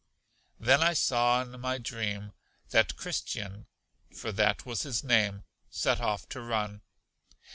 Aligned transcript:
Then 0.59 0.81
I 0.81 0.93
saw 0.93 1.43
in 1.43 1.61
my 1.61 1.77
dream 1.77 2.33
that 2.71 2.95
Christian 2.95 3.67
for 4.11 4.31
that 4.31 4.65
was 4.65 4.81
his 4.81 5.03
name 5.03 5.43
set 5.69 6.01
off 6.01 6.27
to 6.29 6.41
run. 6.41 6.81